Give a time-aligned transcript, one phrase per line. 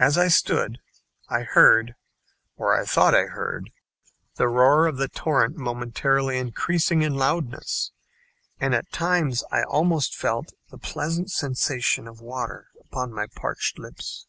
[0.00, 0.80] As I stood,
[1.28, 1.94] I heard,
[2.56, 3.70] or I thought I heard,
[4.34, 7.92] the roar of the torrent momentarily increasing in loudness,
[8.58, 14.26] and at times I almost felt the pleasant sensation of water upon my parched lips.